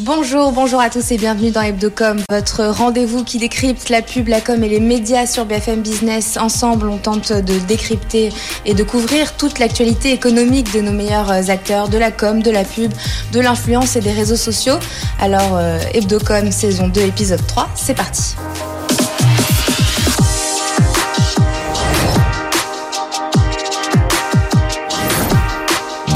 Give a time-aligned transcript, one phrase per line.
[0.00, 4.40] Bonjour, bonjour à tous et bienvenue dans Hebdocom, votre rendez-vous qui décrypte la pub, la
[4.40, 6.36] com et les médias sur BFM Business.
[6.36, 8.28] Ensemble, on tente de décrypter
[8.64, 12.62] et de couvrir toute l'actualité économique de nos meilleurs acteurs, de la com, de la
[12.62, 12.92] pub,
[13.32, 14.78] de l'influence et des réseaux sociaux.
[15.18, 18.36] Alors, euh, Hebdocom saison 2, épisode 3, c'est parti.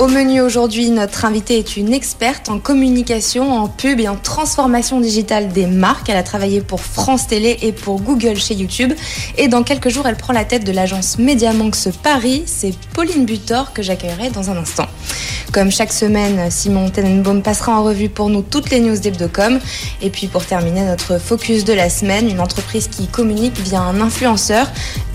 [0.00, 4.98] Au menu aujourd'hui, notre invitée est une experte en communication, en pub et en transformation
[4.98, 6.08] digitale des marques.
[6.08, 8.94] Elle a travaillé pour France Télé et pour Google chez YouTube.
[9.36, 12.44] Et dans quelques jours, elle prend la tête de l'agence MediaMonks Paris.
[12.46, 14.86] C'est Pauline Butor que j'accueillerai dans un instant.
[15.52, 19.58] Comme chaque semaine, Simon Tenenbaum passera en revue pour nous toutes les news d'Hebdocom.
[20.00, 24.00] Et puis pour terminer, notre focus de la semaine, une entreprise qui communique via un
[24.00, 24.66] influenceur.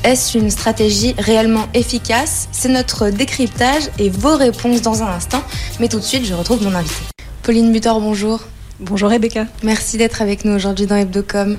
[0.05, 2.47] Est-ce une stratégie réellement efficace?
[2.51, 5.41] C'est notre décryptage et vos réponses dans un instant.
[5.79, 7.01] Mais tout de suite, je retrouve mon invité.
[7.41, 8.41] Pauline Butor, bonjour.
[8.79, 9.47] Bonjour Rebecca.
[9.63, 11.57] Merci d'être avec nous aujourd'hui dans Hebdocom.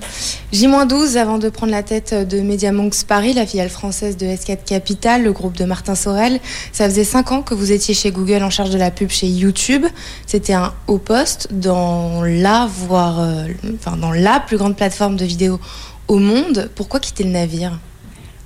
[0.52, 5.24] J-12 avant de prendre la tête de MediaMonks Paris, la filiale française de S4 Capital,
[5.24, 6.38] le groupe de Martin Sorel.
[6.70, 9.26] Ça faisait 5 ans que vous étiez chez Google en charge de la pub chez
[9.26, 9.86] YouTube.
[10.24, 15.24] C'était un haut poste dans la, voire, euh, enfin, dans la plus grande plateforme de
[15.24, 15.58] vidéo
[16.06, 16.70] au monde.
[16.76, 17.80] Pourquoi quitter le navire?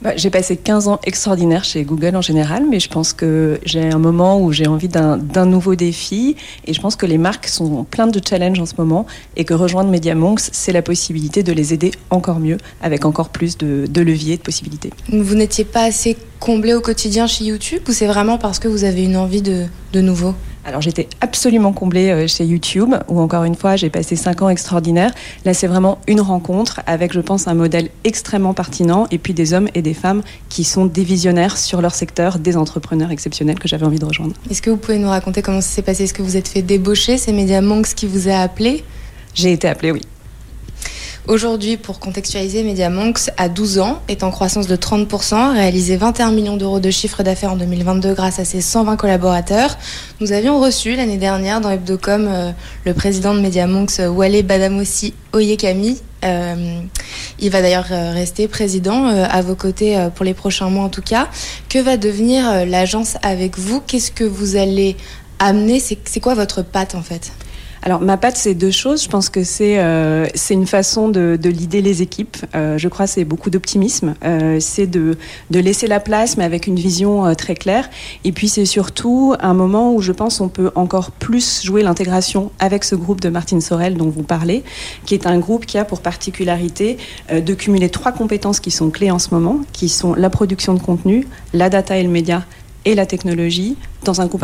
[0.02, 3.90] Bah, j'ai passé 15 ans extraordinaires chez Google en général, mais je pense que j'ai
[3.90, 7.84] un moment où j'ai envie d'un nouveau défi et je pense que les marques sont
[7.84, 9.06] plein de challenges en ce moment
[9.36, 13.58] et que rejoindre MediaMonks, c'est la possibilité de les aider encore mieux avec encore plus
[13.58, 14.90] de, de leviers, de possibilités.
[15.10, 18.84] Vous n'étiez pas assez comblé au quotidien chez YouTube ou c'est vraiment parce que vous
[18.84, 19.68] avez une envie de
[20.00, 20.34] nouveau?
[20.64, 24.48] Alors j'étais absolument comblée euh, chez YouTube, où encore une fois j'ai passé cinq ans
[24.48, 25.12] extraordinaires.
[25.44, 29.52] Là c'est vraiment une rencontre avec je pense un modèle extrêmement pertinent et puis des
[29.52, 33.68] hommes et des femmes qui sont des visionnaires sur leur secteur, des entrepreneurs exceptionnels que
[33.68, 34.34] j'avais envie de rejoindre.
[34.50, 36.04] Est-ce que vous pouvez nous raconter comment ça s'est passé?
[36.04, 37.16] Est-ce que vous êtes fait débaucher?
[37.16, 38.84] C'est Media Monks qui vous a appelé?
[39.34, 40.02] J'ai été appelée, oui.
[41.28, 46.56] Aujourd'hui, pour contextualiser, MediaMonks a 12 ans, est en croissance de 30%, réalisé 21 millions
[46.56, 49.76] d'euros de chiffre d'affaires en 2022 grâce à ses 120 collaborateurs.
[50.20, 52.50] Nous avions reçu l'année dernière dans Hebdocom euh,
[52.84, 55.98] le président de MediaMonks, euh, Wale Badamossi Oyekami.
[56.24, 56.80] Euh,
[57.38, 60.88] il va d'ailleurs euh, rester président euh, à vos côtés pour les prochains mois en
[60.88, 61.28] tout cas.
[61.68, 63.80] Que va devenir l'agence avec vous?
[63.80, 64.96] Qu'est-ce que vous allez
[65.38, 65.80] amener?
[65.80, 67.32] C'est quoi votre patte en fait?
[67.82, 69.02] Alors ma patte, c'est deux choses.
[69.02, 72.36] Je pense que c'est euh, une façon de, de leader les équipes.
[72.54, 74.14] Euh, je crois c'est beaucoup d'optimisme.
[74.24, 75.16] Euh, c'est de,
[75.50, 77.88] de laisser la place, mais avec une vision très claire.
[78.24, 82.50] Et puis c'est surtout un moment où je pense on peut encore plus jouer l'intégration
[82.58, 84.62] avec ce groupe de Martine Sorel dont vous parlez,
[85.06, 86.98] qui est un groupe qui a pour particularité
[87.32, 90.80] de cumuler trois compétences qui sont clés en ce moment, qui sont la production de
[90.80, 92.44] contenu, la data et le média
[92.84, 94.42] et la technologie dans un groupe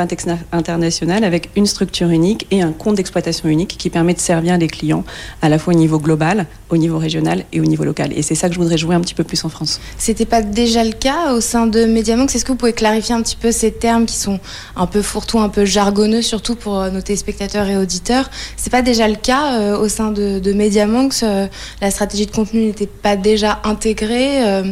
[0.53, 4.67] international avec une structure unique et un compte d'exploitation unique qui permet de servir les
[4.67, 5.05] clients
[5.41, 8.13] à la fois au niveau global, au niveau régional et au niveau local.
[8.15, 9.81] Et c'est ça que je voudrais jouer un petit peu plus en France.
[9.97, 12.35] C'était pas déjà le cas au sein de MediaMonks?
[12.35, 14.41] Est-ce que vous pouvez clarifier un petit peu ces termes qui sont
[14.77, 18.31] un peu fourre-tout, un peu jargonneux, surtout pour euh, nos téléspectateurs et auditeurs?
[18.57, 21.23] C'est pas déjà le cas euh, au sein de, MediaMonks?
[21.23, 21.47] Euh,
[21.81, 24.65] La stratégie de contenu n'était pas déjà intégrée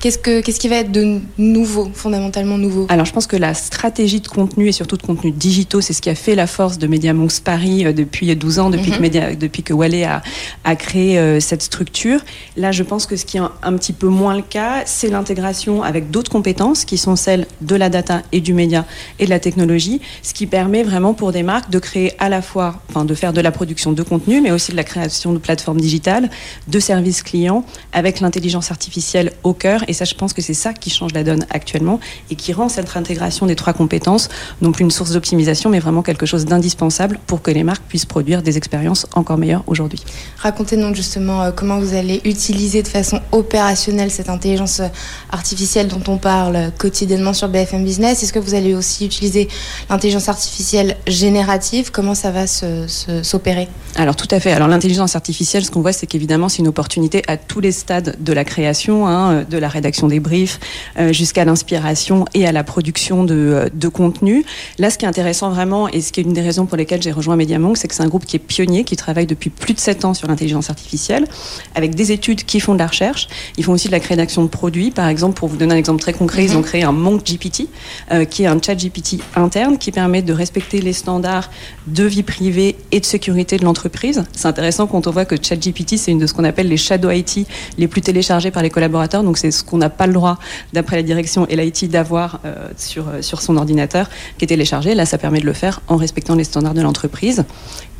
[0.00, 2.86] Qu'est-ce, que, qu'est-ce qui va être de nouveau, fondamentalement nouveau?
[2.88, 6.00] Alors je pense que la stratégie de contenu et surtout de contenu digitaux, c'est ce
[6.00, 9.10] qui a fait la force de MediaMonks Paris euh, depuis 12 ans, depuis, Mhm.
[9.10, 10.22] que, depuis que Wallet a,
[10.64, 12.20] a créé euh, cette structure.
[12.56, 15.08] Là, je pense que ce qui est un, un petit peu moins le cas, c'est
[15.08, 18.86] l'intégration avec d'autres compétences qui sont celles de la data et du média
[19.18, 22.40] et de la technologie, ce qui permet vraiment pour des marques de créer à la
[22.40, 25.38] fois, enfin de faire de la production de contenu, mais aussi de la création de
[25.38, 26.30] plateformes digitales,
[26.68, 29.84] de services clients avec l'intelligence artificielle au cœur.
[29.90, 31.98] Et ça, je pense que c'est ça qui change la donne actuellement
[32.30, 34.28] et qui rend cette intégration des trois compétences
[34.62, 38.06] non plus une source d'optimisation, mais vraiment quelque chose d'indispensable pour que les marques puissent
[38.06, 40.00] produire des expériences encore meilleures aujourd'hui.
[40.38, 44.86] Racontez-nous justement euh, comment vous allez utiliser de façon opérationnelle cette intelligence euh,
[45.32, 48.22] artificielle dont on parle quotidiennement sur BFM Business.
[48.22, 49.48] Est-ce que vous allez aussi utiliser
[49.88, 51.90] l'intelligence artificielle générative?
[51.90, 53.68] Comment ça va s'opérer?
[53.96, 54.52] Alors tout à fait.
[54.52, 58.16] Alors l'intelligence artificielle, ce qu'on voit, c'est qu'évidemment, c'est une opportunité à tous les stades
[58.20, 60.60] de la création, hein, de la rédaction des briefs
[60.98, 64.44] euh, jusqu'à l'inspiration et à la production de, de contenu contenu.
[64.78, 67.02] Là, ce qui est intéressant vraiment, et ce qui est une des raisons pour lesquelles
[67.02, 69.74] j'ai rejoint MediaMonk, c'est que c'est un groupe qui est pionnier, qui travaille depuis plus
[69.74, 71.26] de 7 ans sur l'intelligence artificielle,
[71.74, 73.28] avec des études qui font de la recherche.
[73.56, 74.90] Ils font aussi de la création de produits.
[74.90, 76.64] Par exemple, pour vous donner un exemple très concret, ils ont mhm.
[76.64, 77.68] créé un Monk GPT,
[78.10, 81.50] euh, qui est un chat GPT interne qui permet de respecter les standards
[81.86, 84.24] de vie privée et de sécurité de l'entreprise.
[84.32, 87.10] C'est intéressant quand on voit que ChatGPT, c'est une de ce qu'on appelle les shadow
[87.10, 89.22] IT les plus téléchargés par les collaborateurs.
[89.22, 90.38] Donc c'est ce qu'on n'a pas le droit,
[90.72, 94.94] d'après la direction et l'IT, d'avoir euh, sur, euh, sur son ordinateur qui est téléchargé.
[94.94, 97.44] Là, ça permet de le faire en respectant les standards de l'entreprise.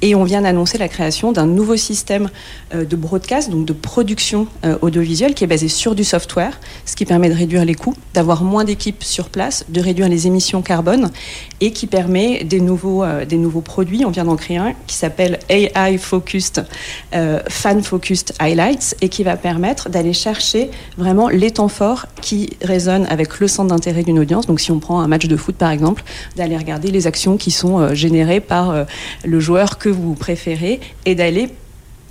[0.03, 2.31] Et on vient d'annoncer la création d'un nouveau système
[2.75, 6.97] euh, de broadcast, donc de production euh, audiovisuelle, qui est basé sur du software, ce
[6.97, 10.63] qui permet de réduire les coûts, d'avoir moins d'équipes sur place, de réduire les émissions
[10.63, 11.11] carbone,
[11.61, 14.07] et qui permet des nouveaux, euh, des nouveaux produits.
[14.07, 16.65] On vient d'en créer un qui s'appelle AI Focused,
[17.49, 23.07] Fan Focused Highlights, et qui va permettre d'aller chercher vraiment les temps forts qui résonnent
[23.11, 24.47] avec le centre d'intérêt d'une audience.
[24.47, 26.05] Donc si on prend un match de foot par exemple,
[26.37, 28.87] d'aller regarder les actions qui sont générées par
[29.25, 31.51] le joueur que vous préférez et d'aller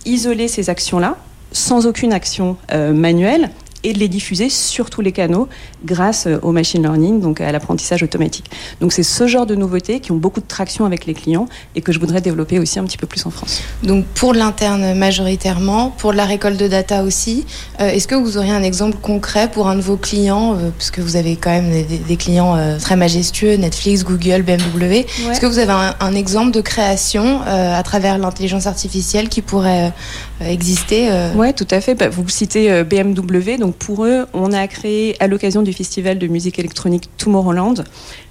[0.06, 1.18] isoler ces actions-là
[1.52, 3.50] sans aucune action euh, manuelle
[3.84, 5.48] et de les diffuser sur tous les canaux
[5.86, 8.46] grâce euh, au machine learning, donc à l'apprentissage automatique.
[8.82, 11.82] Donc c'est ce genre de nouveautés qui ont beaucoup de traction avec les clients et
[11.82, 13.62] que je voudrais développer aussi un petit peu plus en France.
[13.84, 17.46] Donc pour l'interne majoritairement, pour la récolte de data aussi,
[17.80, 21.00] euh, est-ce que vous auriez un exemple concret pour un de vos clients, euh, puisque
[21.00, 25.72] vous avez quand même des, clients très majestueux, Netflix, Google, BMW, est-ce que vous avez
[26.00, 29.94] un, exemple de création à travers l'intelligence artificielle qui pourrait
[30.42, 31.96] exister Oui, tout à fait.
[31.96, 36.28] Bah, vous citez BMW, donc pour eux, on a créé à l'occasion du festival de
[36.28, 37.84] musique électronique Tomorrowland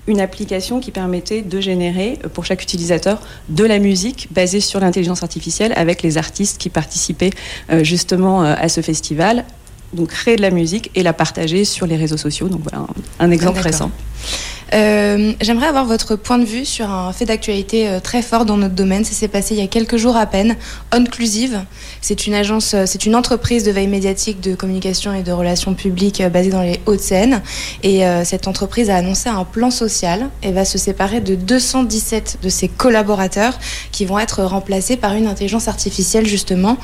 [0.09, 3.21] une application qui permettait de générer pour chaque utilisateur
[3.51, 7.31] de la musique basée sur l'intelligence artificielle avec les artistes qui participaient
[7.71, 9.45] euh, justement euh, à ce festival.
[9.93, 12.49] Donc créer de la musique et la partager sur les réseaux sociaux.
[12.49, 12.87] Donc voilà
[13.19, 13.91] un, exemple récent.
[14.75, 18.59] Euh, j'aimerais avoir votre point de vue sur un fait d'actualité euh, très fort dans
[18.59, 19.05] notre domaine.
[19.05, 20.57] Ça s'est passé il y a quelques jours à peine.
[20.95, 21.63] Onclusive,
[22.03, 25.73] c'est une agence, euh, c'est une entreprise de veille médiatique, de communication et de relations
[25.73, 27.43] publiques basée dans les Hauts-de-Seine.
[27.83, 32.49] Et cette entreprise a annoncé un plan social et va se séparer de 217 de
[32.49, 33.59] ses collaborateurs
[33.93, 36.77] qui vont être remplacés par une intelligence artificielle justement.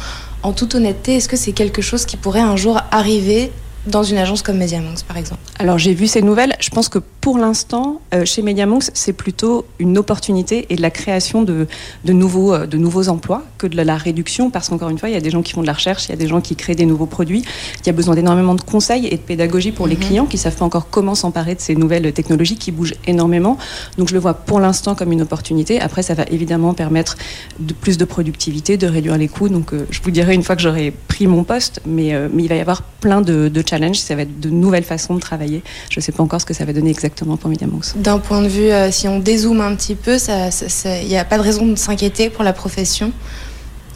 [0.44, 3.50] En toute honnêteté, est-ce que c'est quelque chose qui pourrait un jour arriver
[3.86, 6.54] dans une agence comme MediaMonks, par exemple Alors, j'ai vu ces nouvelles.
[6.60, 10.90] Je pense que pour l'instant, euh, chez MediaMonks, c'est plutôt une opportunité et de la
[10.90, 11.66] création de,
[12.04, 15.14] de, nouveaux, euh, de nouveaux emplois que de la réduction, parce qu'encore une fois, il
[15.14, 16.56] y a des gens qui font de la recherche, il y a des gens qui
[16.56, 17.42] créent des nouveaux produits,
[17.80, 20.02] il y a besoin d'énormément de conseils et de pédagogie pour les mhm.
[20.02, 23.58] clients qui savent pas encore comment s'emparer de ces nouvelles technologies qui bougent énormément.
[23.98, 25.80] Donc, je le vois pour l'instant comme une opportunité.
[25.80, 27.16] Après, ça va évidemment permettre
[27.58, 29.48] de plus de productivité, de réduire les coûts.
[29.48, 32.48] Donc, euh, je vous dirai une fois que j'aurai pris mon poste, mais, mais il
[32.48, 35.62] va y avoir plein de, de challenge, ça va être de nouvelles façons de travailler.
[35.90, 37.96] Je ne sais pas encore ce que ça va donner exactement pour MediaMonks.
[37.96, 41.38] D'un point de vue, euh, si on dézoome un petit peu, il n'y a pas
[41.38, 43.12] de raison de s'inquiéter pour la profession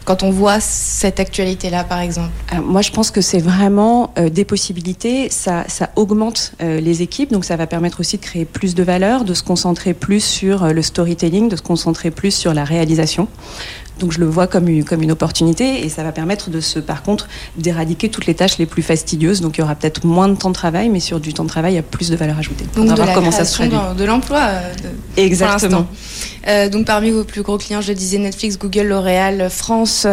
[0.05, 2.31] quand on voit cette actualité-là, par exemple
[2.63, 5.29] Moi, je pense que c'est vraiment euh, des possibilités.
[5.29, 8.83] Ça, ça augmente euh, les équipes, donc ça va permettre aussi de créer plus de
[8.83, 13.29] valeur, de se concentrer plus sur le storytelling, de se concentrer plus sur la réalisation.
[13.99, 16.79] Donc je le vois comme une, comme une opportunité et ça va permettre de se,
[16.79, 19.41] par contre, d'éradiquer toutes les tâches les plus fastidieuses.
[19.41, 21.49] Donc il y aura peut-être moins de temps de travail, mais sur du temps de
[21.49, 22.65] travail, il y a plus de valeur ajoutée.
[22.77, 24.41] Donc de la comment ça se de l'emploi.
[24.41, 24.73] Euh,
[25.17, 25.87] Exactement.
[26.49, 30.07] Euh, donc parmi vos plus gros clients, je disais Netflix, Google, L'Oréal, France,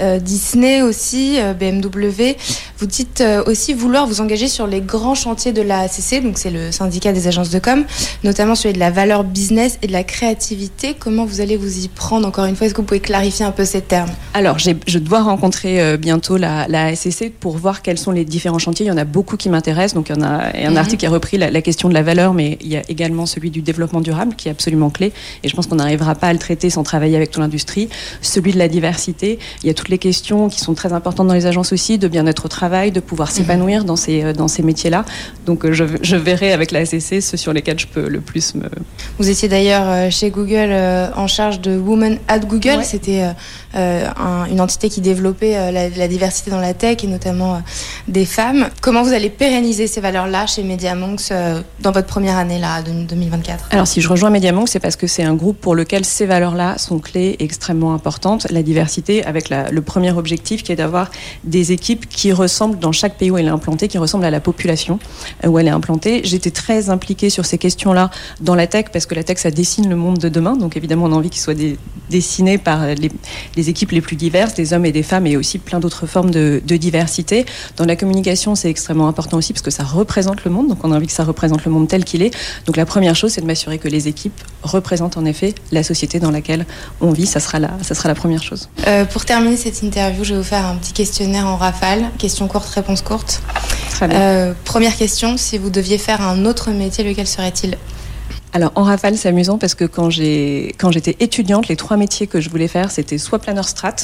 [0.00, 2.36] euh, Disney aussi, BMW.
[2.78, 6.50] Vous dites aussi vouloir vous engager sur les grands chantiers de la ACC, donc c'est
[6.50, 7.84] le syndicat des agences de com,
[8.24, 10.94] notamment celui de la valeur business et de la créativité.
[10.98, 13.52] Comment vous allez vous y prendre Encore une fois, est-ce que vous pouvez clarifier un
[13.52, 14.10] peu ces termes?
[14.34, 16.92] Alors, je dois rencontrer euh, bientôt la, la
[17.40, 18.86] pour voir quels sont les différents chantiers.
[18.86, 19.94] Il y en a beaucoup qui m'intéressent.
[19.94, 20.76] Donc, il y en a un mhm.
[20.76, 23.50] article qui a repris la, question de la valeur, mais il y a également celui
[23.50, 25.12] du développement durable qui est absolument clé.
[25.42, 27.88] Et je pense qu'on n'arrivera pas à le traiter sans travailler avec toute l'industrie.
[28.20, 29.38] Celui de la diversité.
[29.62, 32.08] Il y a toutes les questions qui sont très importantes dans les agences aussi, de
[32.08, 33.34] bien-être au travail, de pouvoir mhm.
[33.34, 35.04] s'épanouir dans ces, euh, dans ces métiers-là.
[35.46, 38.54] Donc, euh, je, je, verrai avec la SCC ceux sur lesquels je peux le plus
[38.54, 38.68] me.
[39.18, 40.72] Vous étiez d'ailleurs chez Google
[41.16, 42.84] en charge de Women at Google.
[42.84, 43.22] C'était
[43.76, 47.60] euh, euh, une entité qui développait euh, la, diversité dans la tech et notamment
[48.06, 48.68] des femmes.
[48.80, 51.32] Comment vous allez pérenniser ces valeurs-là chez MediaMonks
[51.80, 55.06] dans votre première année là, de 2024 Alors si je rejoins MediaMonks, c'est parce que
[55.06, 58.46] c'est un groupe pour lequel ces valeurs-là sont clés et extrêmement importantes.
[58.50, 61.10] La diversité avec le premier objectif qui est d'avoir
[61.42, 64.40] des équipes qui ressemblent dans chaque pays où elle est implantée, qui ressemblent à la
[64.40, 64.98] population
[65.44, 66.20] où elle est implantée.
[66.24, 69.88] J'étais très impliquée sur ces questions-là dans la tech parce que la tech ça dessine
[69.88, 70.56] le monde de demain.
[70.56, 71.58] Donc évidemment on a envie qu'il soit
[72.10, 73.10] dessiné par les,
[73.68, 76.60] équipes les plus diverses, des hommes et des femmes, et aussi plein d'autres formes de,
[76.74, 77.46] diversité.
[77.76, 80.90] Dans la communication, c'est extrêmement important aussi parce que ça représente le monde, donc on
[80.90, 82.34] a envie que ça représente le monde tel qu'il est.
[82.66, 86.18] Donc la première chose, c'est de m'assurer que les équipes représentent en effet la société
[86.18, 86.66] dans laquelle
[87.00, 87.26] on vit.
[87.26, 88.68] Ça sera la, ça sera la première chose.
[88.86, 92.10] Euh, pour terminer cette interview, je vais vous faire un petit questionnaire en rafale.
[92.18, 93.40] Question courte, réponse courte.
[93.90, 94.20] Très bien.
[94.20, 97.76] Euh, première question, si vous deviez faire un autre métier, lequel serait-il?
[98.54, 102.28] Alors en rafale, c'est amusant parce que quand j'ai quand j'étais étudiante, les trois métiers
[102.28, 103.96] que je voulais faire, c'était soit planeur strat,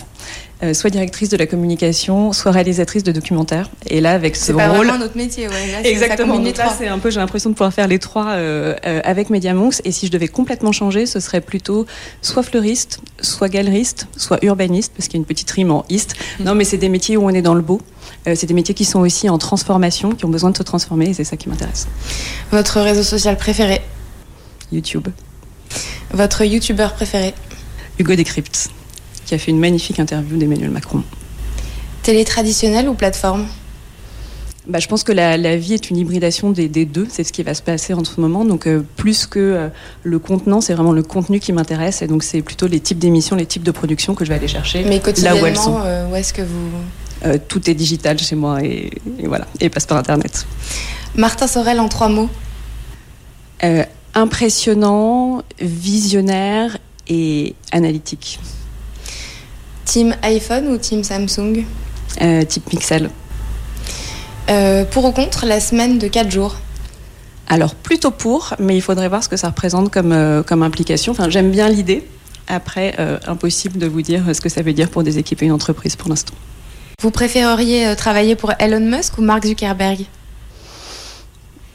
[0.64, 3.70] euh, soit directrice de la communication, soit réalisatrice de documentaires.
[3.86, 5.70] Et là, avec ce rôle, c'est vraiment notre métier, ouais.
[5.70, 6.40] Là, Exactement.
[6.40, 9.30] Donc là, c'est un peu, j'ai l'impression de pouvoir faire les trois euh, euh, avec
[9.30, 9.82] Mediamonks.
[9.84, 11.86] Et si je devais complètement changer, ce serait plutôt
[12.20, 16.16] soit fleuriste, soit galeriste, soit urbaniste, parce qu'il y a une petite rime en ist.
[16.40, 16.44] Mm.
[16.44, 17.80] Non, mais c'est des métiers où on est dans le beau.
[18.26, 21.14] c'est des métiers qui sont aussi en transformation, qui ont besoin de se transformer, et
[21.14, 21.86] c'est ça qui m'intéresse.
[22.50, 23.80] Votre réseau social préféré?
[24.72, 25.08] YouTube.
[26.12, 27.34] Votre youtubeur préféré
[27.98, 28.70] Hugo Décrypte,
[29.26, 31.02] qui a fait une magnifique interview d'Emmanuel Macron.
[32.02, 33.46] Télé traditionnelle ou plateforme
[34.66, 37.06] bah, je pense que la, vie est une hybridation des, deux.
[37.10, 38.44] C'est ce qui va se passer en ce moment.
[38.44, 39.68] Donc, euh, plus que euh,
[40.04, 42.02] le contenant, c'est vraiment le contenu qui m'intéresse.
[42.02, 44.48] Et donc, c'est plutôt les types d'émissions, les types de productions que je vais aller
[44.48, 44.84] chercher.
[44.84, 45.80] Mais là où elles sont.
[45.82, 47.38] Euh, où est-ce que vous.
[47.48, 49.46] tout est digital chez moi et, et, voilà.
[49.60, 50.46] Et passe par Internet.
[51.16, 52.28] Martin Sorel en trois mots
[54.14, 58.38] impressionnant, visionnaire et analytique.
[59.84, 61.64] Team iPhone ou Team Samsung
[62.20, 63.10] euh, Type Pixel.
[64.48, 66.56] Euh, pour ou contre la semaine de 4 jours
[67.48, 71.12] Alors plutôt pour, mais il faudrait voir ce que ça représente comme, euh, comme implication.
[71.12, 72.06] Enfin, j'aime bien l'idée.
[72.48, 72.96] Après,
[73.28, 75.94] impossible de vous dire ce que ça veut dire pour des équipes et une entreprise
[75.94, 76.34] pour l'instant.
[77.00, 80.06] Vous préféreriez travailler pour Elon Musk ou Mark Zuckerberg?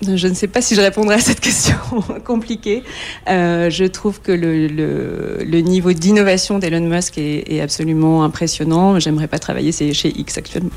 [0.02, 1.76] Je ne sais pas si je répondrai à cette question
[2.26, 2.84] compliquée.
[3.30, 9.00] Euh, je trouve que le, le, niveau d'innovation d'Elon Musk est, absolument impressionnant.
[9.00, 10.72] J'aimerais pas travailler chez X actuellement.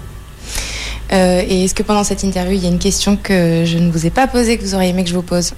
[1.12, 3.90] Euh, et est-ce que pendant cette interview, il y a une question que je ne
[3.90, 5.52] vous ai pas posée, que vous auriez aimé que je vous pose?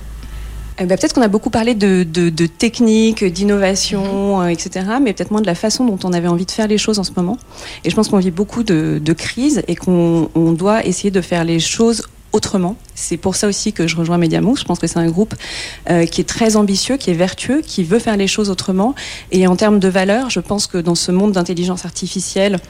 [0.83, 5.13] Eh ben, peut-être qu'on a beaucoup parlé de, de, de technique, d'innovation, euh, etc., mais
[5.13, 7.11] peut-être moins de la façon dont on avait envie de faire les choses en ce
[7.15, 7.37] moment.
[7.85, 11.45] Et je pense qu'on vit beaucoup de, de crises et qu'on doit essayer de faire
[11.45, 12.77] les choses autrement.
[12.95, 14.57] C'est pour ça aussi que je rejoins Mediamous.
[14.57, 15.35] Je pense que c'est un groupe
[15.89, 18.95] euh, qui est très ambitieux, qui est vertueux, qui veut faire les choses autrement.
[19.33, 22.61] Et en termes de valeur, je pense que dans ce monde d'intelligence artificielle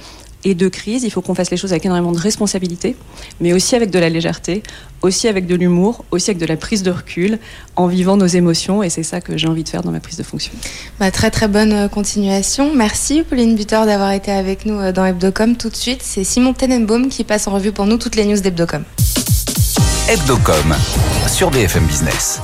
[0.45, 2.97] et de crise, il faut qu'on fasse les choses avec énormément de responsabilité,
[3.41, 4.63] mais aussi avec de la légèreté,
[5.03, 7.39] aussi avec de l'humour, aussi avec de la prise de recul,
[7.77, 8.83] en vivant nos émotions.
[8.83, 10.53] Et c'est ça que j'ai envie de faire dans ma prise de fonction.
[10.99, 12.75] Bah, très très bonne euh, continuation.
[12.75, 15.57] Merci Pauline Butor d'avoir été avec nous euh, dans Hebdocom.
[15.57, 18.41] Tout de suite, c'est Simon Tenenbaum qui passe en revue pour nous toutes les news
[18.41, 18.85] d'Hebdocom.
[20.11, 20.75] Hebdocom
[21.29, 22.41] sur BFM Business.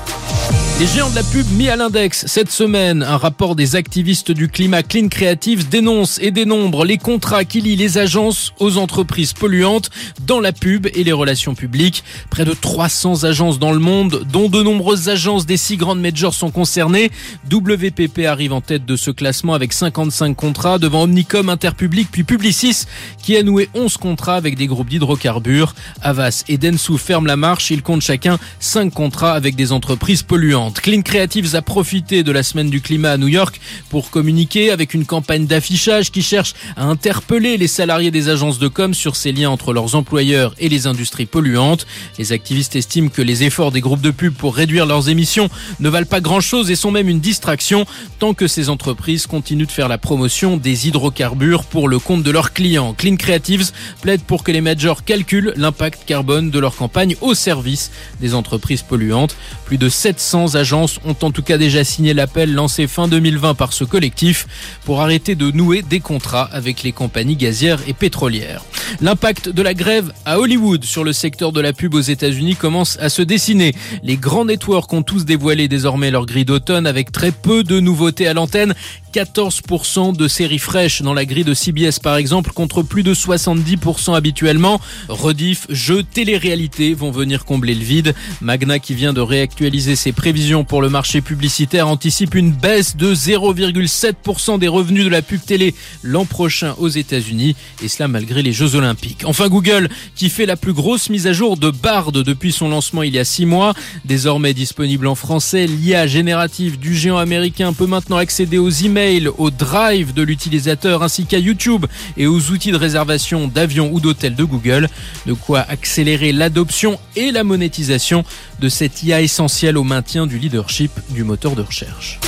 [0.79, 3.03] Les géants de la pub mis à l'index cette semaine.
[3.03, 7.77] Un rapport des activistes du climat Clean Creative dénonce et dénombre les contrats qui lient
[7.77, 9.89] les agences aux entreprises polluantes
[10.27, 12.05] dans la pub et les relations publiques.
[12.29, 16.35] Près de 300 agences dans le monde, dont de nombreuses agences des six grandes majors
[16.35, 17.11] sont concernées.
[17.51, 22.85] WPP arrive en tête de ce classement avec 55 contrats devant Omnicom, Interpublic puis Publicis
[23.23, 25.75] qui a noué 11 contrats avec des groupes d'hydrocarbures.
[26.03, 27.56] Avas et Densu ferment la marche.
[27.71, 30.81] Ils comptent chacun 5 contrats avec des entreprises polluantes.
[30.81, 34.95] Clean Creatives a profité de la semaine du climat à New York pour communiquer avec
[34.95, 39.33] une campagne d'affichage qui cherche à interpeller les salariés des agences de com sur ces
[39.33, 41.87] liens entre leurs employeurs et les industries polluantes.
[42.19, 45.49] Les activistes estiment que les efforts des groupes de pub pour réduire leurs émissions
[45.81, 47.87] ne valent pas grand-chose et sont même une distraction
[48.19, 52.31] tant que ces entreprises continuent de faire la promotion des hydrocarbures pour le compte de
[52.31, 52.95] leurs clients.
[52.95, 53.73] Clean Creatives
[54.03, 58.83] plaide pour que les majors calculent l'impact carbone de leur campagne au service des entreprises
[58.83, 59.37] polluantes.
[59.67, 63.73] Plus de 700 agences ont en tout cas déjà signé l'appel lancé fin 2020 par
[63.73, 64.47] ce collectif
[64.85, 68.63] pour arrêter de nouer des contrats avec les compagnies gazières et pétrolières.
[69.01, 72.97] L'impact de la grève à Hollywood sur le secteur de la pub aux États-Unis commence
[73.01, 73.75] à se dessiner.
[74.05, 78.29] Les grands networks ont tous dévoilé désormais leur grille d'automne avec très peu de nouveautés
[78.29, 78.73] à l'antenne
[79.13, 84.15] 14% de séries fraîches dans la grille de CBS par exemple contre plus de 70%
[84.15, 84.79] habituellement.
[85.09, 88.15] Rediff, jeux, télé-réalité vont venir combler le vide.
[88.43, 89.23] Magna qui vient de
[89.57, 95.09] réactualiser ses prévisions pour le marché publicitaire anticipe une baisse de 0,7% des revenus de
[95.09, 99.23] la pub télé l'an prochain aux États-Unis et cela malgré les Jeux Olympiques.
[99.25, 103.03] Enfin Google qui fait la plus grosse mise à jour de Bard depuis son lancement
[103.03, 103.73] il y a six mois.
[104.05, 109.51] Désormais disponible en français, l'IA générative du géant américain peut maintenant accéder aux emails au
[109.51, 111.87] drive de l'utilisateur ainsi qu'à YouTube
[112.19, 114.91] et aux outils de réservation d'avions ou d'hôtels de Google.
[115.25, 118.23] De quoi accélérer l'adoption et la monétisation
[118.61, 119.46] de cette IA essentielle
[119.77, 122.19] au maintien du leadership du moteur de recherche.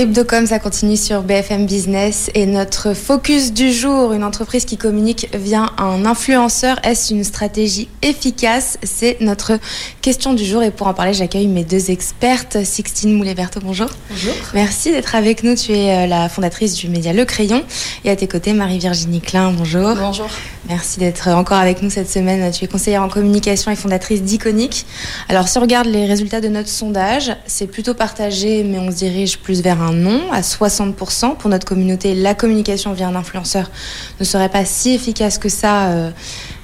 [0.00, 5.28] Hebdocom, ça continue sur BFM Business et notre focus du jour, une entreprise qui communique
[5.34, 8.78] via un influenceur, est-ce une stratégie efficace?
[8.82, 9.58] C'est notre
[10.00, 12.64] question du jour et pour en parler, j'accueille mes deux expertes.
[12.64, 13.88] Sixtine Moulet-Berthaud, bonjour.
[14.08, 14.32] Bonjour.
[14.54, 15.54] Merci d'être avec nous.
[15.54, 17.62] Tu es euh, la fondatrice du média Le Crayon
[18.06, 19.96] et à tes côtés, Marie-Virginie Klein, bonjour.
[19.96, 20.30] Bonjour.
[20.66, 22.50] Merci d'être encore avec nous cette semaine.
[22.52, 24.86] Tu es conseillère en communication et fondatrice d'Iconic.
[25.28, 28.96] Alors, si on regarde les résultats de notre sondage, c'est plutôt partagé, mais on se
[28.96, 31.36] dirige plus vers un non à 60%.
[31.36, 33.70] Pour notre communauté, la communication via un influenceur
[34.18, 35.88] ne serait pas si efficace que ça.
[35.88, 36.10] Euh,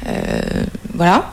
[0.08, 0.40] euh,
[0.94, 1.30] voilà.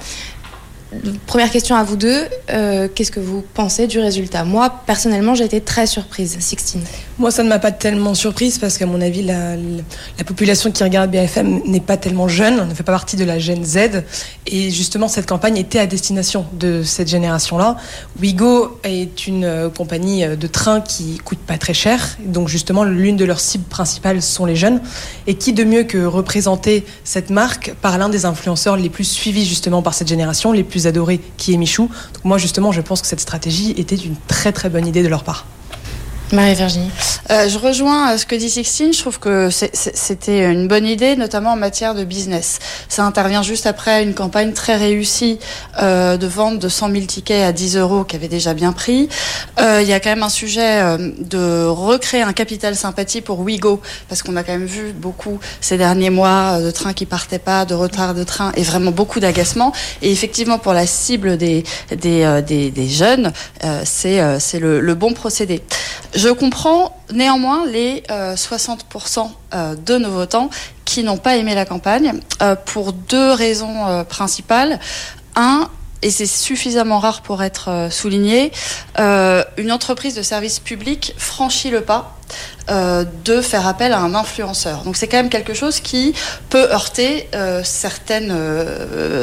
[1.26, 2.24] Première question à vous deux.
[2.52, 4.44] Euh, Qu'est-ce que vous pensez du résultat?
[4.44, 6.38] Moi, personnellement, j'ai été très surprise.
[6.40, 6.84] Sixtine.
[7.20, 10.84] Moi, ça ne m'a pas tellement surprise parce qu'à mon avis, la, la, population qui
[10.84, 14.04] regarde BFM n'est pas tellement jeune, ne fait pas partie de la Gen Z.
[14.48, 17.78] Et justement, cette campagne était à destination de cette génération-là.
[18.20, 22.18] Wigo est une euh, compagnie de train qui coûte pas très cher.
[22.26, 24.82] Donc, justement, l'une de leurs cibles principales sont les jeunes.
[25.28, 29.46] Et qui de mieux que représenter cette marque par l'un des influenceurs les plus suivis
[29.46, 31.90] justement par cette génération, les plus adoré qui est Michou.
[32.14, 35.08] Donc moi justement je pense que cette stratégie était une très très bonne idée de
[35.08, 35.46] leur part.
[36.34, 36.90] Marie-Virginie.
[37.30, 38.92] Euh, je rejoins ce que dit Sixtine.
[38.92, 42.60] Je trouve que c'était une bonne idée, notamment en matière de business.
[42.90, 45.40] Ça intervient juste après une campagne très réussie
[45.82, 49.10] euh, de vente de 100 000 tickets à 10 euros qui avait déjà bien pris.
[49.60, 53.40] Euh, il y a quand même un sujet euh, de recréer un capital sympathie pour
[53.40, 57.40] Wigo, parce qu'on a quand même vu beaucoup ces derniers mois de trains qui partaient
[57.40, 59.72] pas, de retard de train et vraiment beaucoup d'agacement.
[60.02, 61.64] Et effectivement, pour la cible des,
[61.96, 63.32] des, des, jeunes,
[63.86, 65.62] c'est le, le bon procédé.
[66.30, 70.50] Comprends néanmoins les 60% euh, euh, de nos votants
[70.86, 74.80] qui n'ont pas aimé la campagne euh, pour deux raisons principales.
[75.36, 75.70] Un,
[76.02, 78.52] et c'est suffisamment rare pour être souligné,
[78.98, 82.18] une entreprise de service public franchit le pas
[82.68, 84.84] de faire appel à un influenceur.
[84.84, 86.14] Donc c'est quand même quelque chose qui
[86.50, 87.30] peut heurter
[87.64, 88.36] certaines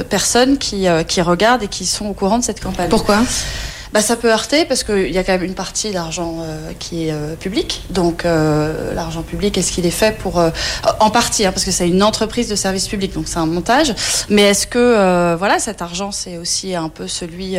[0.08, 2.88] personnes qui, qui regardent et qui sont au courant de cette campagne.
[2.88, 3.18] Pourquoi?
[3.92, 7.08] Bah, ça peut heurter parce qu'il y a quand même une partie d'argent euh, qui
[7.08, 7.82] est euh, public.
[7.90, 10.38] Donc euh, l'argent public, est-ce qu'il est fait pour...
[10.38, 10.50] Euh,
[11.00, 13.94] en partie, hein, parce que c'est une entreprise de service public, donc c'est un montage.
[14.28, 17.56] Mais est-ce que euh, voilà, cet argent, c'est aussi un peu celui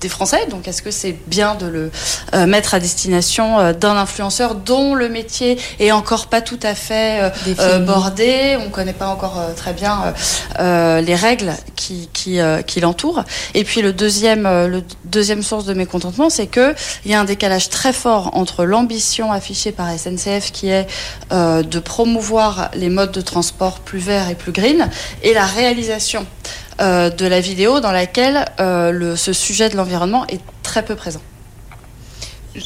[0.00, 0.46] des Français.
[0.50, 1.90] Donc, est-ce que c'est bien de le
[2.34, 6.74] euh, mettre à destination euh, d'un influenceur dont le métier est encore pas tout à
[6.74, 8.58] fait euh, bordé?
[8.64, 10.14] On connaît pas encore très bien
[10.58, 13.24] les règles qui, qui, qui l'entourent.
[13.54, 16.74] Et puis, le deuxième, le deuxième source de mécontentement, c'est que
[17.04, 20.86] il y a un décalage très fort entre l'ambition affichée par SNCF, qui est
[21.30, 24.88] de promouvoir les modes de transport plus verts et plus green,
[25.22, 26.26] et la réalisation
[26.80, 31.22] de la vidéo dans laquelle euh, le, ce sujet de l'environnement est très peu présent.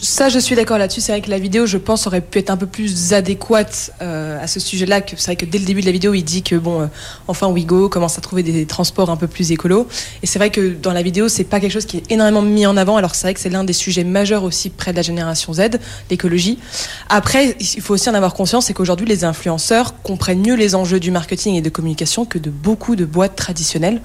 [0.01, 1.01] Ça, je suis d'accord là-dessus.
[1.01, 4.43] C'est vrai que la vidéo, je pense, aurait pu être un peu plus adéquate euh,
[4.43, 5.01] à ce sujet-là.
[5.17, 6.87] C'est vrai que dès le début de la vidéo, il dit que bon, euh,
[7.29, 9.87] enfin, Wigo commence à trouver des transports un peu plus écolos.
[10.23, 12.67] Et c'est vrai que dans la vidéo, c'est pas quelque chose qui est énormément mis
[12.67, 12.97] en avant.
[12.97, 15.63] Alors c'est vrai que c'est l'un des sujets majeurs aussi près de la génération Z,
[16.11, 16.59] l'écologie.
[17.09, 21.01] Après, il faut aussi en avoir conscience, c'est qu'aujourd'hui, les influenceurs comprennent mieux les enjeux
[21.01, 24.01] du marketing et de communication que de beaucoup de boîtes traditionnelles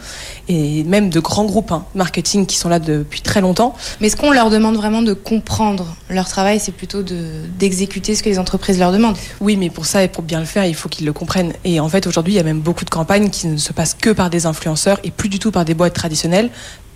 [0.47, 3.75] et même de grands groupes hein, marketing qui sont là depuis très longtemps.
[3.99, 5.74] Mais est-ce qu'on leur demande vraiment de comprendre
[6.09, 9.17] leur travail, c'est plutôt d'exécuter de, ce que les entreprises leur demandent.
[9.41, 11.53] Oui, mais pour ça et pour bien le faire, il faut qu'ils le comprennent.
[11.63, 13.95] Et en fait, aujourd'hui, il y a même beaucoup de campagnes qui ne se passent
[13.95, 16.49] que par des influenceurs et plus du tout par des boîtes traditionnelles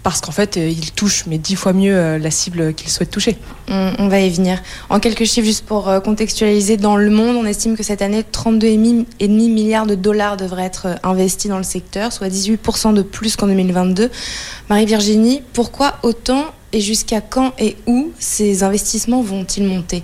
[0.03, 3.11] parce qu'en fait, euh, ils touchent mais dix fois mieux euh, la cible qu'ils souhaitent
[3.11, 3.37] toucher.
[3.67, 4.61] On, on, va y venir.
[4.89, 8.21] En quelques chiffres, juste pour euh, contextualiser, dans le monde, on estime que cette année,
[8.21, 13.47] 32,5 milliards de dollars devraient être investis dans le secteur, soit 18% de plus qu'en
[13.47, 14.09] 2022.
[14.69, 20.03] Marie-Virginie, pourquoi autant et jusqu'à quand et où ces investissements vont-ils monter?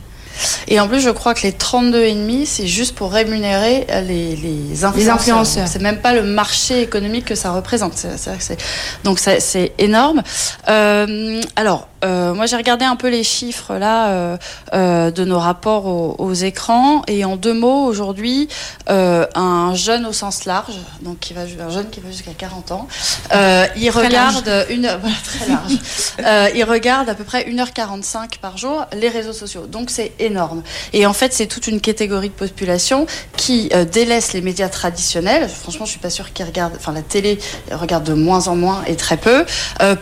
[0.68, 4.96] Et en plus, je crois que les 32,5, c'est juste pour rémunérer les, les influenceurs.
[4.96, 5.68] Les influenceurs.
[5.68, 7.98] C'est même pas le marché économique que ça représente.
[7.98, 8.58] C est, c est,
[9.04, 10.24] donc c'est énorme.
[10.70, 14.38] Euh, alors, euh, moi, j'ai regardé un peu les chiffres là euh,
[14.74, 18.48] euh, de nos rapports aux, aux, écrans et en deux mots, aujourd'hui,
[18.88, 22.88] un jeune au sens large, donc qui va un jeune qui va jusqu'à 40 ans,
[23.32, 24.70] il très regarde large.
[24.70, 29.66] une voilà, très large, il regarde à peu près 1h45 par jour les réseaux sociaux.
[29.68, 30.62] Donc c'est énorme.
[30.94, 35.50] Et en fait, c'est toute une catégorie de population qui délaisse les médias traditionnels.
[35.50, 37.40] Franchement, je suis pas sûre qu'ils regardent, enfin la télé
[37.72, 39.46] regarde de moins en moins et très peu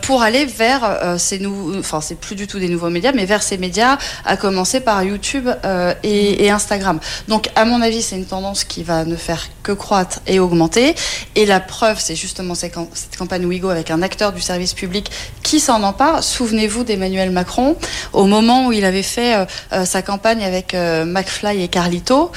[0.02, 3.58] pour aller vers ces nouveaux c'est plus du tout des nouveaux médias, mais vers ces
[3.58, 7.00] médias, à commencer par YouTube euh, et, Instagram.
[7.28, 10.96] Donc à mon avis, c'est une tendance qui va ne faire que croître et augmenter.
[11.36, 12.76] Et la preuve, c'est justement cette
[13.18, 15.10] campagne Wigo avec un acteur du service public
[15.42, 16.24] qui s'en empare.
[16.24, 17.76] Souvenez-vous d'Emmanuel Macron
[18.12, 22.32] au moment où il avait fait euh, euh sa campagne avec McFly et Carlito,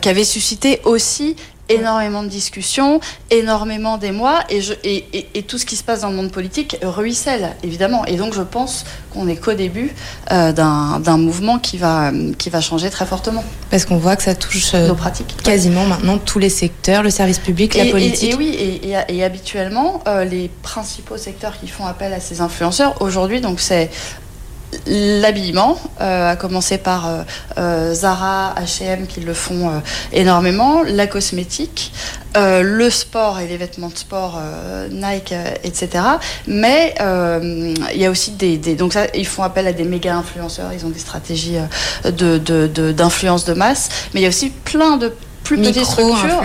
[0.00, 1.36] qui avait suscité aussi
[1.74, 6.00] énormément de discussions, énormément d'émoi, et, je, et, et, et, tout ce qui se passe
[6.02, 8.04] dans le monde politique ruisselle, évidemment.
[8.06, 9.94] Et donc je pense qu'on n'est qu'au début
[10.30, 13.44] euh, d'un mouvement qui va, qui va changer très fortement.
[13.70, 15.36] Parce qu'on voit que ça touche euh, nos pratiques.
[15.42, 18.32] quasiment maintenant tous les secteurs, le service public, la politique.
[18.32, 23.40] Et, oui, et, habituellement, euh, les principaux secteurs qui font appel à ces influenceurs aujourd'hui,
[23.40, 23.90] donc c'est
[24.86, 27.22] l'habillement, euh, à commencer par euh,
[27.58, 29.82] euh, Zara, H&M qui le font
[30.12, 31.92] énormément, la cosmétique,
[32.34, 34.40] le sport et les vêtements de sport,
[34.90, 36.04] Nike, etc.
[36.46, 40.84] Mais il y a aussi des, donc ils font appel à des méga influenceurs, ils
[40.86, 41.58] ont des stratégies
[42.04, 45.12] d'influence de, de, de masse, mais il y a aussi plein de
[45.44, 46.40] plus petites structures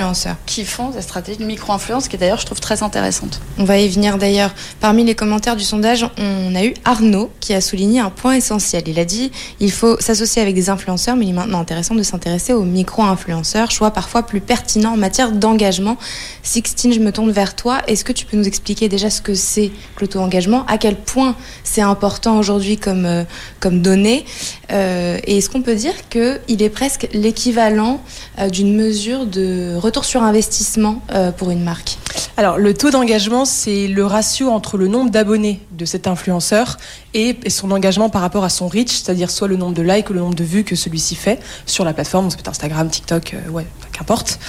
[0.46, 3.40] qui font des stratégies de micro-influence, qui est d'ailleurs, je trouve, très intéressante.
[3.58, 4.54] On va y venir d'ailleurs.
[4.80, 8.84] Parmi les commentaires du sondage, on a eu Arnaud qui a souligné un point essentiel.
[8.88, 12.04] Il a dit il faut s'associer avec des influenceurs, mais il est maintenant intéressant de
[12.04, 15.98] s'intéresser aux micro-influenceurs, choix parfois plus pertinent en matière d'engagement.
[16.44, 17.82] Sixtine, je me tourne vers toi.
[17.88, 20.66] Est-ce que tu peux nous expliquer déjà ce que c'est que l'auto-engagement?
[20.68, 23.24] À quel point c'est important aujourd'hui comme, euh,
[23.60, 24.26] comme donnée?
[24.72, 28.02] Euh, Et est-ce qu'on peut dire qu'il est presque l'équivalent
[28.40, 31.98] euh, d'une mesure de retour sur investissement euh, pour une marque
[32.38, 36.78] Alors, le taux d'engagement, c'est le ratio entre le nombre d'abonnés de cet influenceur
[37.14, 40.10] et, et, son engagement par rapport à son reach, c'est-à-dire soit le nombre de likes
[40.10, 42.90] ou le nombre de vues que celui-ci fait sur la plateforme, ça peut être Instagram,
[42.90, 44.40] TikTok, euh, ouais, qu'importe.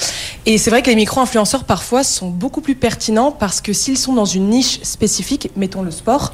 [0.47, 4.13] Et c'est vrai que les micro-influenceurs, parfois, sont beaucoup plus pertinents parce que s'ils sont
[4.13, 6.33] dans une niche spécifique, mettons le sport,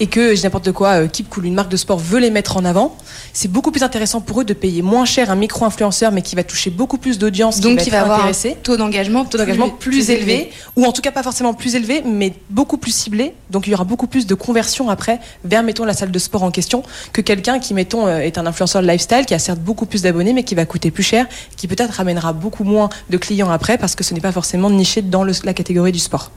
[0.00, 2.56] et que, je n'importe quoi, euh, Keep Cool, une marque de sport veut les mettre
[2.56, 2.96] en avant,
[3.32, 6.44] c'est beaucoup plus intéressant pour eux de payer moins cher un micro-influenceur, mais qui va
[6.44, 8.32] toucher beaucoup plus d'audience, donc qui va, va avoir un
[8.62, 12.02] taux d'engagement taux d'engagement plus, élevé, élevé, ou en tout cas pas forcément plus élevé,
[12.04, 13.32] mais beaucoup plus ciblé.
[13.50, 16.42] Donc il y aura beaucoup plus de conversion après vers, mettons, la salle de sport
[16.42, 16.82] en question,
[17.12, 20.32] que quelqu'un qui, mettons, euh, est un influenceur lifestyle, qui a certes beaucoup plus d'abonnés,
[20.32, 23.94] mais qui va coûter plus cher, qui peut-être ramènera beaucoup moins de clients après, parce
[23.94, 26.30] que ce n'est pas forcément niché dans le, la catégorie du sport.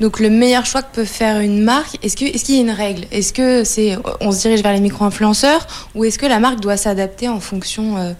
[0.00, 2.60] Donc le meilleur choix que peut faire une marque, est-ce qu'il est qu y a
[2.60, 3.06] une règle?
[3.12, 6.76] Est-ce que c'est on se dirige vers les micro-influenceurs ou est-ce que la marque doit
[6.76, 8.12] s'adapter en fonction euh,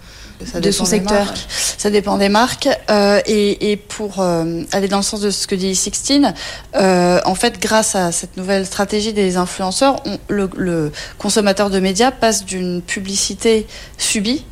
[0.45, 1.33] ça de son secteur?
[1.77, 2.69] Ça dépend des marques.
[2.89, 6.33] Euh, et, et, pour euh, aller dans le sens de ce que dit Sixtine,
[6.75, 11.79] euh, en fait, grâce à cette nouvelle stratégie des influenceurs, on, le, le consommateur de
[11.79, 14.45] médias passe d'une publicité subie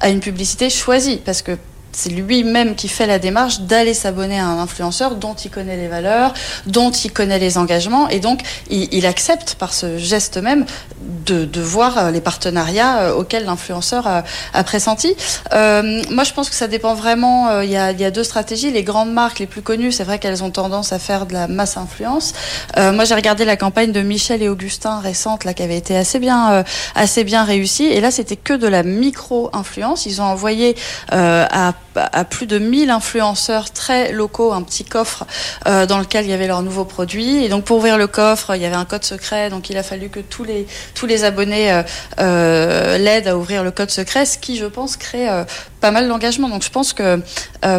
[0.00, 1.20] à une publicité choisie.
[1.24, 1.58] Parce que
[1.98, 5.88] c'est lui-même qui fait la démarche d'aller s'abonner à un influenceur dont il connaît les
[5.88, 6.32] valeurs,
[6.66, 10.66] dont il connaît les engagements, et donc il, accepte par ce geste même
[11.00, 15.14] de, voir les partenariats auxquels l'influenceur a, pressenti.
[15.52, 17.48] Euh, moi, je pense que ça dépend vraiment.
[17.48, 18.70] Euh, il y, a, deux stratégies.
[18.70, 21.48] Les grandes marques les plus connues, c'est vrai qu'elles ont tendance à faire de la
[21.48, 22.32] masse influence.
[22.76, 25.96] Euh, moi, j'ai regardé la campagne de Michel et Augustin récente, là, qui avait été
[25.96, 26.62] assez bien, euh,
[26.94, 30.06] assez bien réussie, et là, c'était que de la micro-influence.
[30.06, 30.76] Ils ont envoyé
[31.10, 35.26] à à plus de 1000 influenceurs très locaux un petit coffre
[35.66, 37.44] euh, dans lequel il y avait leurs nouveaux produits.
[37.44, 39.50] Et donc pour ouvrir le coffre, il y avait un code secret.
[39.50, 41.82] Donc il a fallu que tous les, tous les abonnés euh,
[42.20, 45.28] euh, l'aident à ouvrir le code secret, ce qui, je pense, crée
[45.80, 46.48] pas mal d'engagement.
[46.48, 47.20] Donc je pense que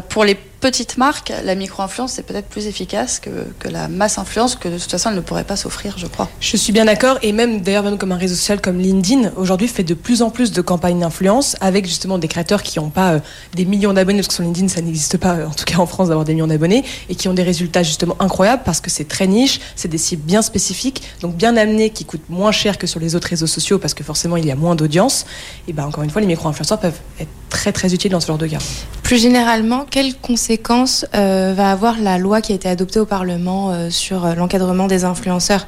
[0.10, 4.56] pour les petites marques, la micro-influence c'est peut-être plus efficace que, que, la masse influence
[4.56, 6.30] que de toute façon elle ne pourrait pas s'offrir, je crois.
[6.40, 9.84] Je suis bien d'accord et même d'ailleurs comme un réseau social comme LinkedIn aujourd'hui fait
[9.84, 13.20] de plus en plus de campagnes d'influence avec justement des créateurs qui n'ont pas euh,
[13.56, 15.86] des millions d'abonnés parce que sur LinkedIn ça n'existe pas euh, en tout cas en
[15.86, 19.08] France d'avoir des millions d'abonnés et qui ont des résultats justement incroyables parce que c'est
[19.08, 22.88] très niche, c'est des cibles bien spécifiques donc bien amenés qui coûtent moins cher que
[22.88, 25.26] sur les autres réseaux sociaux parce que forcément il y a moins d'audience
[25.68, 28.38] et ben encore une fois les micro-influenceurs peuvent être très très utiles dans ce genre
[28.38, 28.60] de cas.
[29.04, 30.16] Plus généralement, quelles
[30.50, 34.34] conséquences euh, va avoir la loi qui a été adoptée au Parlement euh, sur euh,
[34.34, 35.68] l'encadrement des influenceurs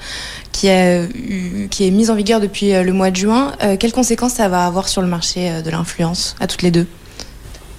[0.52, 0.70] qui,
[1.70, 3.54] qui est mise en vigueur depuis le mois de juin.
[3.80, 6.88] Quelles conséquences ça va avoir sur le marché de l'influence à toutes les deux?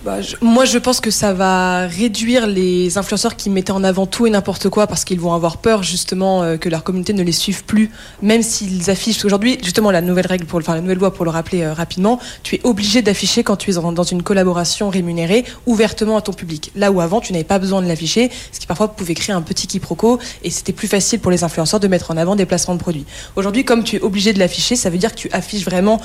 [0.05, 4.27] Bah, moi, je pense que ça va réduire les influenceurs qui mettaient en avant tout
[4.27, 7.31] et n'importe quoi parce qu'ils vont avoir peur justement euh, que leur communauté ne les
[7.31, 7.89] suive plus,
[8.21, 9.25] même s'ils affichent.
[9.25, 12.19] Aujourd'hui, justement, la nouvelle règle pour enfin, la nouvelle loi pour le rappeler euh, rapidement,
[12.43, 16.33] tu es obligé d'afficher quand tu es dans, dans une collaboration rémunérée ouvertement à ton
[16.33, 16.73] public.
[16.75, 19.43] Là où avant, tu n'avais pas besoin de l'afficher, ce qui parfois pouvait créer un
[19.43, 22.75] petit quiproquo et c'était plus facile pour les influenceurs de mettre en avant des placements
[22.75, 23.07] de produits.
[23.37, 26.01] Aujourd'hui, comme tu es obligé de l'afficher, ça veut dire que tu affiches vraiment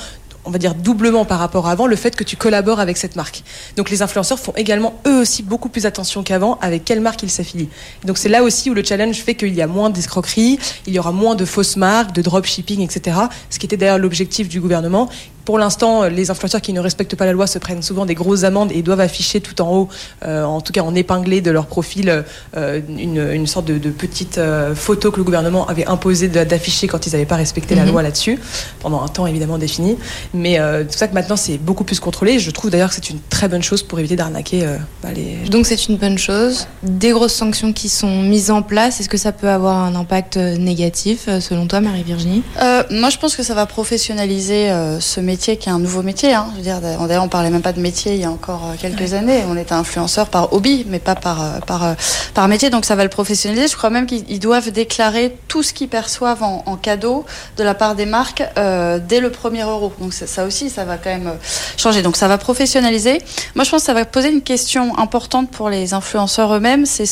[0.48, 3.16] on va dire doublement par rapport à avant, le fait que tu collabores avec cette
[3.16, 3.44] marque.
[3.76, 7.30] Donc les influenceurs font également eux aussi beaucoup plus attention qu'avant avec quelle marque ils
[7.30, 7.70] s'affilient.
[8.06, 10.58] Donc c'est là aussi où le challenge fait qu'il y a moins d'escroqueries,
[10.88, 13.18] il y aura moins de fausses marques, de dropshipping, etc.
[13.50, 15.10] Ce qui était d'ailleurs l'objectif du gouvernement
[15.48, 18.44] pour l'instant, les influenceurs qui ne respectent pas la loi se prennent souvent des grosses
[18.44, 19.88] amendes et doivent afficher tout en haut,
[20.26, 22.26] euh, en tout cas en épinglé de leur profil,
[22.58, 27.14] euh, une, sorte de, petite euh, photo que le gouvernement avait imposé d'afficher quand ils
[27.14, 27.92] n'avaient pas respecté la mhm.
[27.92, 28.38] loi là-dessus,
[28.82, 29.96] pendant un temps évidemment défini.
[30.34, 32.40] Mais tout ça que maintenant c'est beaucoup plus contrôlé.
[32.40, 34.68] Je trouve d'ailleurs que c'est une très bonne chose pour éviter d'arnaquer
[35.02, 35.50] bah, les.
[35.50, 36.68] Donc c'est une bonne chose.
[36.84, 40.36] Des grosses sanctions qui sont mises en place, est-ce que ça peut avoir un impact
[40.36, 42.44] négatif selon toi, Marie-Virginie?
[42.92, 44.68] Moi je pense que ça va professionnaliser
[45.00, 46.34] ce métier qui est un nouveau métier.
[46.34, 46.48] Hein.
[46.54, 48.76] Je veux dire, d'ailleurs, on parlait même pas de métier il y a encore euh,
[48.80, 49.44] quelques années.
[49.48, 51.94] On était influenceur par hobby, mais pas par, euh, par, euh,
[52.34, 52.70] par métier.
[52.70, 53.68] Donc ça va le professionnaliser.
[53.68, 57.26] Je crois même qu'ils doivent déclarer tout ce qu'ils perçoivent en, cadeau
[57.58, 59.92] de la part des marques dès le premier euro.
[60.00, 61.34] Donc ça aussi, ça va quand même
[61.76, 62.02] changer.
[62.02, 63.20] Donc ça va professionnaliser.
[63.56, 66.86] Moi, je pense que ça va poser une question importante pour les influenceurs eux-mêmes.
[66.86, 67.06] C'est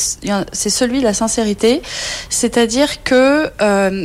[0.70, 1.82] celui de la sincérité.
[2.30, 3.50] C'est-à-dire que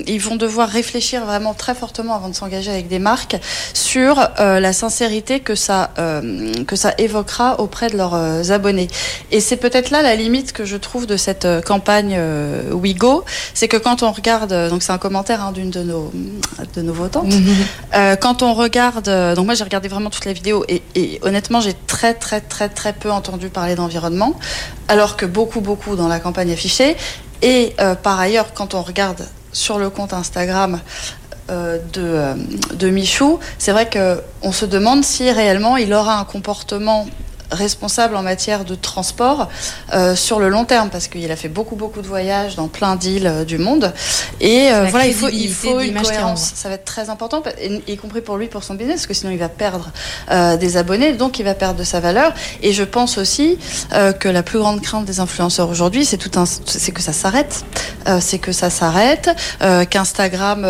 [0.07, 3.37] ils vont devoir réfléchir vraiment très fortement avant de s'engager avec des marques
[3.73, 8.87] sur euh, la sincérité que ça, euh, que ça évoquera auprès de leurs euh, abonnés.
[9.31, 12.19] Et c'est peut-être là la limite que je trouve de cette campagne
[12.71, 16.11] WeGo, c'est que quand on regarde, donc c'est un commentaire hein, d'une de nos,
[16.75, 17.25] de nos votants,
[18.21, 21.75] quand on regarde, donc moi j'ai regardé vraiment toute la vidéo et, et honnêtement j'ai
[21.87, 24.35] très très très très peu entendu parler d'environnement,
[24.87, 26.95] alors que beaucoup beaucoup dans la campagne affichée.
[27.41, 30.79] Et par ailleurs, quand on regarde sur le compte Instagram
[31.49, 32.33] de, euh,
[32.73, 37.07] de Michou, c'est vrai qu'on se demande si réellement il aura un comportement
[37.51, 39.49] responsable en matière de transport
[39.93, 42.95] euh, sur le long terme parce qu'il a fait beaucoup beaucoup de voyages dans plein
[42.95, 43.93] d'îles euh, du monde.
[44.39, 46.53] Et euh, voilà il faut il faut une cohérence.
[46.55, 47.43] ça va être très important
[47.87, 49.91] y compris pour lui pour son business parce que sinon il va perdre
[50.59, 52.33] des abonnés donc il va perdre de sa valeur.
[52.61, 53.57] Et je pense aussi
[54.19, 57.65] que la plus grande crainte des influenceurs aujourd'hui c'est tout un c'est que ça s'arrête.
[58.19, 59.29] C'est que ça s'arrête
[59.89, 60.65] qu'Instagram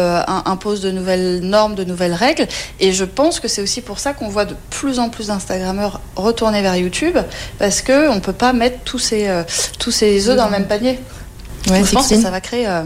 [0.46, 2.48] impose de nouvelles normes de nouvelles règles.
[2.80, 6.02] Et je pense que c'est aussi pour ça qu'on voit de plus en plus d'Instagrammeurs
[6.15, 7.18] retourner vers YouTube
[7.60, 9.44] parce qu'on ne peut pas mettre tous ces, euh,
[9.80, 11.00] tous ces œufs dans le même panier.
[11.68, 12.84] je pense que ça va créer euh,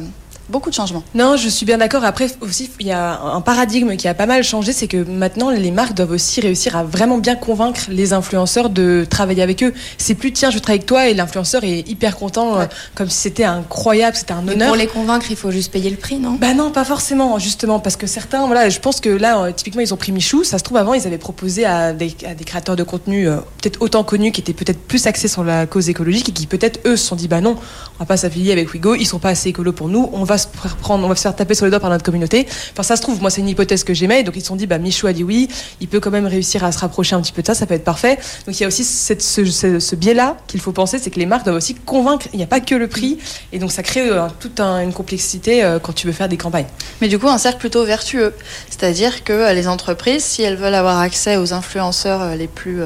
[0.49, 1.03] beaucoup de changements.
[1.13, 2.03] Non, je suis bien d'accord.
[2.03, 5.49] Après aussi, il y a un paradigme qui a pas mal changé, c'est que maintenant
[5.49, 9.73] les marques doivent aussi réussir à vraiment bien convaincre les influenceurs de travailler avec eux.
[9.97, 13.17] C'est plus tiens, je travaille avec toi et l'influenceur est hyper content, euh, comme si
[13.17, 14.69] c'était incroyable, c'était un honneur.
[14.69, 16.37] pour les convaincre, il faut juste payer le prix, non?
[16.39, 19.81] Bah non, pas forcément, justement, parce que certains, voilà, je pense que là, euh, typiquement,
[19.81, 20.43] ils ont pris Michou.
[20.43, 23.37] Ça se trouve avant, ils avaient proposé à des, à des créateurs de contenu euh,
[23.61, 26.79] peut-être autant connus, qui étaient peut-être plus axés sur la cause écologique et qui peut-être
[26.85, 27.55] eux se sont dit bah non,
[27.95, 30.34] on va pas s'affilier avec Wigo, ils sont pas assez écolos pour nous, on va
[30.37, 30.47] se
[30.81, 32.47] prendre, on va se faire taper sur les doigts par notre communauté.
[32.71, 34.23] Enfin, ça se trouve, moi, c'est une hypothèse que j'aimais.
[34.23, 35.47] Donc, ils se sont dit, bah, Michou a dit oui,
[35.81, 37.73] il peut quand même réussir à se rapprocher un petit peu de ça, ça peut
[37.73, 38.17] être parfait.
[38.45, 41.57] Donc, il y a aussi ce, biais-là qu'il faut penser, c'est que les marques doivent
[41.57, 42.27] aussi convaincre.
[42.33, 43.17] Il n'y a pas que le prix.
[43.51, 46.67] Et donc, ça crée euh, toute une complexité euh, quand tu veux faire des campagnes.
[47.01, 48.33] Mais du coup, un cercle plutôt vertueux.
[48.69, 52.81] C'est-à-dire que euh, les entreprises, si elles veulent avoir accès aux influenceurs les plus,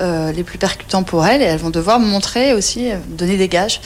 [0.00, 3.80] les plus percutants pour elles, elles vont devoir montrer aussi, donner des gages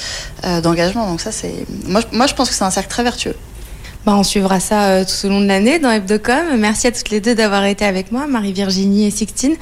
[0.62, 1.08] d'engagement.
[1.08, 1.66] Donc, ça, c'est.
[1.86, 3.36] Moi, moi, je pense que c'est un cercle très vertueux.
[4.04, 6.58] Bah, on suivra ça euh, tout au long de l'année dans Hebdocom.
[6.58, 9.54] Merci à toutes les deux d'avoir été avec moi, Marie-Virginie et Sixtine.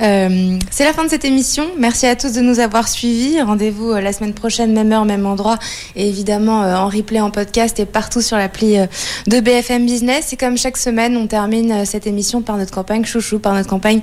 [0.00, 1.64] Euh, c'est la fin de cette émission.
[1.76, 3.42] Merci à tous de nous avoir suivis.
[3.42, 5.58] Rendez-vous euh, la semaine prochaine, même heure, même endroit.
[5.96, 8.76] Et évidemment, en replay, en podcast et partout sur l'appli
[9.26, 10.32] de BFM Business.
[10.32, 14.02] Et comme chaque semaine, on termine cette émission par notre campagne chouchou, par notre campagne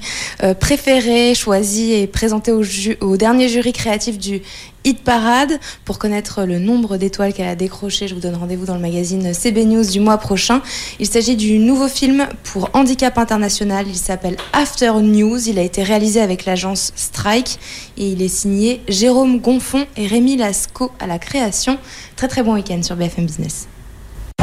[0.60, 2.64] préférée, choisie et présentée au,
[3.00, 4.42] au dernier jury créatif du
[4.85, 5.61] Hit Parade.
[5.85, 9.35] Pour connaître le nombre d'étoiles qu'elle a décroché, je vous donne rendez-vous dans le magazine
[9.35, 10.63] CB News du mois prochain.
[10.99, 13.87] Il s'agit du nouveau film pour Handicap International.
[13.87, 15.49] Il s'appelle After News.
[15.49, 17.59] Il a été réalisé avec l'agence Strike
[17.97, 21.79] et il est signé Jérôme Gonfon et Rémi Lasco à la création.
[22.17, 23.67] Très très bon week-end sur BFM Business.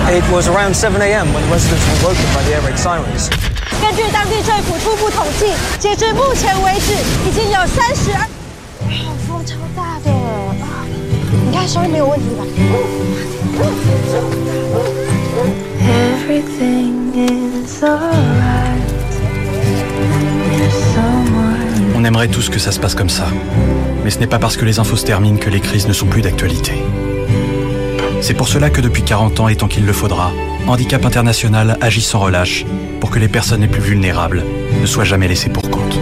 [0.10, 1.34] It was around 7 a.m.
[1.34, 3.30] when residents were woken by the air raid sirens.
[3.82, 5.46] 根据当地政府初步统计，
[5.80, 6.94] 截至目前为止，
[7.28, 8.20] 已经有三十二。
[8.88, 9.91] 好风超大的啊！
[21.95, 23.27] on aimerait tous que ça se passe comme ça.
[24.05, 26.07] Mais ce n'est pas parce que les infos se terminent que les crises ne sont
[26.07, 26.73] plus d'actualité.
[28.21, 30.33] C'est pour cela que depuis 40 ans et tant qu'il le faudra,
[30.67, 32.65] Handicap International agit sans relâche
[33.01, 34.45] pour que les personnes les plus vulnérables
[34.81, 35.99] ne soient jamais laissées pour compte.